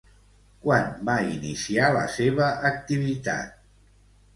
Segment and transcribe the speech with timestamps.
[0.63, 3.59] Quan va iniciar la seva activitat?